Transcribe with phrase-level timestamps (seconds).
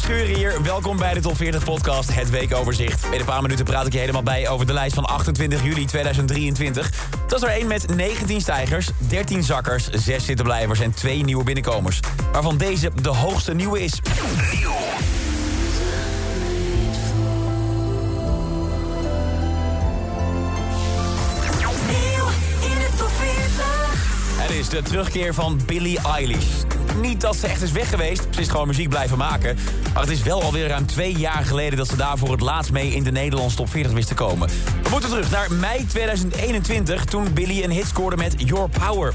[0.00, 0.62] Verschuren hier.
[0.62, 3.04] Welkom bij de Top 40 podcast, het weekoverzicht.
[3.10, 5.84] In een paar minuten praat ik je helemaal bij over de lijst van 28 juli
[5.84, 6.90] 2023.
[7.26, 12.00] Dat is er één met 19 stijgers, 13 zakkers, 6 zittenblijvers en 2 nieuwe binnenkomers.
[12.32, 14.00] Waarvan deze de hoogste nieuwe is.
[21.86, 22.26] Nieuw
[22.60, 24.42] in de top 40.
[24.42, 26.46] Het is de terugkeer van Billie Eilish.
[27.00, 29.56] Niet dat ze echt is weg geweest, ze is gewoon muziek blijven maken.
[29.92, 32.72] Maar het is wel alweer ruim twee jaar geleden dat ze daar voor het laatst
[32.72, 34.48] mee in de Nederlandse top 40 wist te komen.
[34.82, 39.14] We moeten terug naar mei 2021, toen Billie een hit scoorde met Your Power.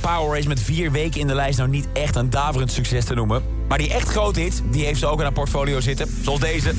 [0.00, 3.14] Power is met vier weken in de lijst nou niet echt een daverend succes te
[3.14, 3.42] noemen.
[3.68, 6.18] Maar die echt grote hit, die heeft ze ook in haar portfolio zitten.
[6.22, 6.72] Zoals deze.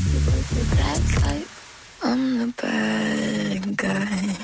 [0.76, 1.42] Bad guy,
[2.04, 4.36] I'm the bad guy.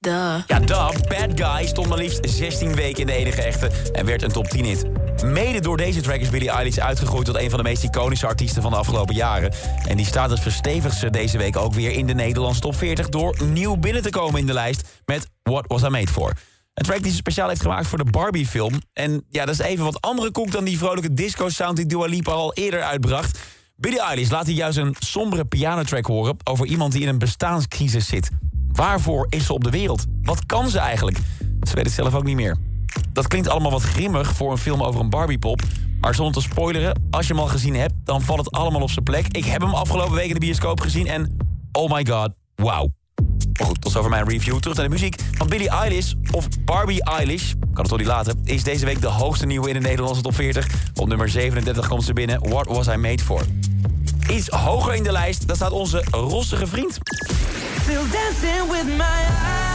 [0.00, 0.42] Duh.
[0.46, 4.22] Ja, da, Bad Guy stond maar liefst 16 weken in de enige echte en werd
[4.22, 4.84] een top 10 hit.
[5.24, 8.62] Mede door deze track is Billie Eilish uitgegroeid tot een van de meest iconische artiesten
[8.62, 9.52] van de afgelopen jaren.
[9.86, 13.36] En die staat het verstevigste deze week ook weer in de Nederlandse top 40 door
[13.44, 16.32] nieuw binnen te komen in de lijst met What Was I Made For.
[16.78, 18.72] Een track die ze speciaal heeft gemaakt voor de Barbie-film.
[18.92, 22.32] En ja, dat is even wat andere koek dan die vrolijke disco-sound die Dua Lipa
[22.32, 23.38] al eerder uitbracht.
[23.76, 28.06] Billie Eilish laat hier juist een sombere pianotrack horen over iemand die in een bestaanscrisis
[28.06, 28.30] zit.
[28.72, 30.04] Waarvoor is ze op de wereld?
[30.22, 31.18] Wat kan ze eigenlijk?
[31.62, 32.56] Ze weet het zelf ook niet meer.
[33.12, 35.62] Dat klinkt allemaal wat grimmig voor een film over een Barbiepop.
[36.00, 37.94] Maar zonder te spoileren, als je hem al gezien hebt...
[38.04, 39.26] dan valt het allemaal op zijn plek.
[39.28, 41.36] Ik heb hem afgelopen week in de bioscoop gezien en...
[41.72, 42.90] oh my god, wauw.
[43.58, 44.58] Goed, tot zover mijn review.
[44.58, 45.16] Terug naar de muziek.
[45.32, 48.40] Van Billie Eilish, of Barbie Eilish, kan het toch niet laten...
[48.44, 50.66] is deze week de hoogste nieuwe in de Nederlandse top 40.
[50.94, 52.48] Op nummer 37 komt ze binnen.
[52.48, 53.42] What Was I Made For?
[54.30, 56.98] Iets hoger in de lijst, daar staat onze rossige vriend.
[57.82, 59.67] Still dancing with my eyes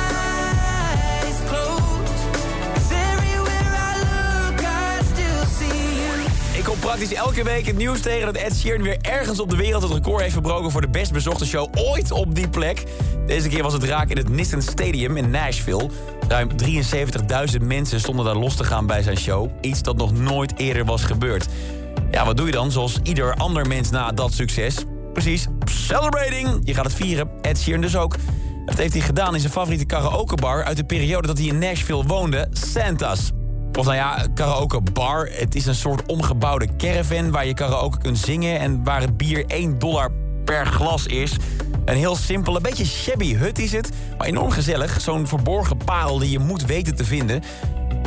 [6.73, 6.83] you.
[6.83, 9.55] Ik kom praktisch elke week het nieuws tegen dat Ed Sheeran weer ergens op de
[9.55, 12.83] wereld het record heeft verbroken voor de best bezochte show ooit op die plek.
[13.25, 15.89] Deze keer was het raak in het Nissan Stadium in Nashville.
[16.27, 16.49] Ruim
[17.51, 19.49] 73.000 mensen stonden daar los te gaan bij zijn show.
[19.61, 21.47] Iets dat nog nooit eerder was gebeurd.
[22.11, 24.75] Ja, wat doe je dan zoals ieder ander mens na dat succes?
[25.13, 26.61] Precies, celebrating!
[26.63, 28.15] Je gaat het vieren, Ed Sheeran dus ook.
[28.65, 32.03] Dat heeft hij gedaan in zijn favoriete karaokebar uit de periode dat hij in Nashville
[32.03, 33.31] woonde, Santa's.
[33.77, 35.29] Of nou ja, karaoke bar.
[35.31, 38.59] Het is een soort omgebouwde caravan waar je karaoke kunt zingen...
[38.59, 40.11] en waar het bier 1 dollar
[40.45, 41.35] per glas is.
[41.85, 43.89] Een heel simpel, een beetje shabby hut is het.
[44.17, 45.01] Maar enorm gezellig.
[45.01, 47.43] Zo'n verborgen parel die je moet weten te vinden.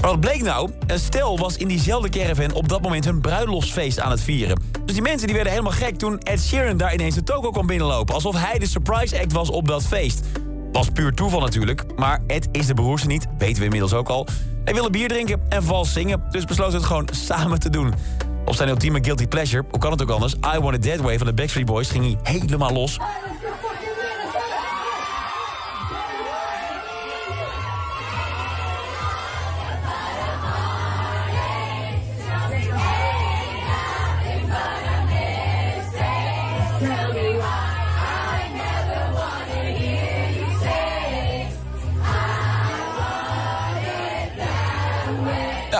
[0.00, 0.70] Maar wat bleek nou?
[0.86, 4.62] Een stel was in diezelfde caravan op dat moment hun bruiloftsfeest aan het vieren.
[4.84, 7.66] Dus die mensen die werden helemaal gek toen Ed Sheeran daar ineens de toko kwam
[7.66, 8.14] binnenlopen.
[8.14, 10.20] Alsof hij de surprise act was op dat feest.
[10.76, 14.26] Was puur toeval natuurlijk, maar Ed is de broerste niet, weten we inmiddels ook al.
[14.64, 17.94] Hij wilde bier drinken en vals zingen, dus besloot het gewoon samen te doen.
[18.44, 20.34] Op zijn ultieme guilty pleasure, hoe kan het ook anders...
[20.34, 22.98] I Want It That Way van de Backstreet Boys ging hij helemaal los.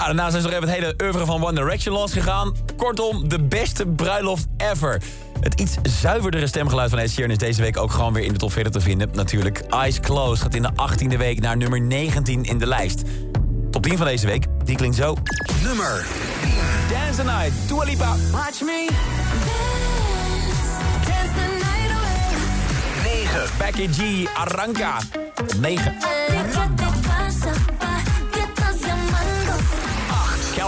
[0.06, 2.54] Ja, daarna zijn ze nog even het hele oeuvre van One Direction losgegaan.
[2.76, 5.02] Kortom, de beste bruiloft ever.
[5.40, 8.38] Het iets zuiverdere stemgeluid van Ed Sheeran is deze week ook gewoon weer in de
[8.38, 9.08] top 40 te vinden.
[9.12, 13.03] Natuurlijk, Eyes Closed gaat in de 18e week naar nummer 19 in de lijst.
[13.70, 15.16] Top 10 van deze week, die klinkt zo.
[15.62, 16.06] Nummer
[16.91, 18.14] Dance the Night, Dua Lipa.
[18.32, 18.88] Watch me
[21.04, 21.91] dance the night
[23.02, 23.24] away.
[23.24, 23.50] 9.
[23.59, 24.98] Becky G, Arranca.
[25.60, 26.35] 9.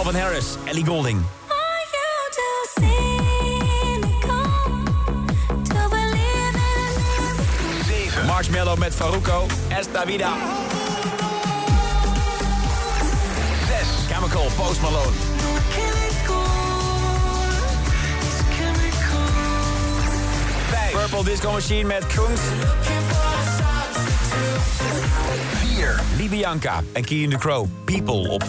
[0.08, 1.22] Calvin Harris, Ellie Golding.
[8.26, 10.32] Marshmallow met Faruko, Esta Vida.
[13.66, 14.06] 6.
[14.08, 15.12] Chemical, Post Malone.
[20.70, 20.92] Vijf.
[20.92, 22.40] Purple Disco Machine met Kungs.
[25.74, 26.00] 4.
[26.16, 28.44] Libianca en Key in Crow, People op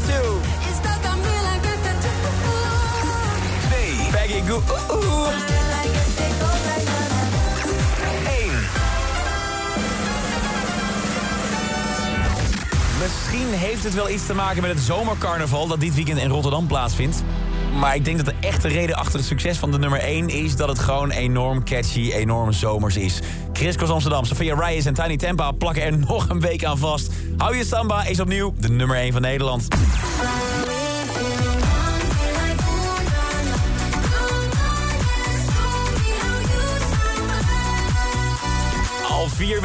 [0.00, 0.40] Tattoo.
[0.68, 1.60] It's stuck on me like.
[3.70, 4.10] Nee.
[4.10, 4.62] Peggy Goo.
[13.00, 15.66] Misschien heeft het wel iets te maken met het zomercarnaval...
[15.66, 17.22] dat dit weekend in Rotterdam plaatsvindt.
[17.78, 20.56] Maar ik denk dat de echte reden achter het succes van de nummer 1 is...
[20.56, 23.20] dat het gewoon enorm catchy, enorm zomers is.
[23.52, 27.12] Chris Amsterdam, Sophia Reyes en Tiny Tempa plakken er nog een week aan vast.
[27.36, 29.68] Hou je samba is opnieuw de nummer 1 van Nederland.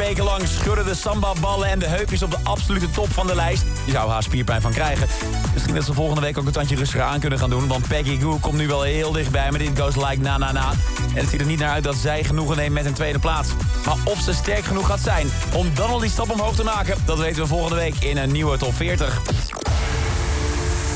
[0.06, 3.64] Weken lang schudden de samba-ballen en de heupjes op de absolute top van de lijst.
[3.84, 5.08] Je zou haast spierpijn van krijgen.
[5.52, 7.68] Misschien dat ze volgende week ook een tandje rustiger aan kunnen gaan doen.
[7.68, 10.70] Want Peggy Goo komt nu wel heel dichtbij met It Goes Like Na Na Na.
[11.14, 13.48] En het ziet er niet naar uit dat zij genoegen neemt met een tweede plaats.
[13.84, 16.96] Maar of ze sterk genoeg gaat zijn om dan al die stap omhoog te maken...
[17.04, 19.65] dat weten we volgende week in een nieuwe top 40.